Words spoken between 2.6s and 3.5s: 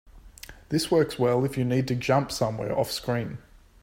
offscreen.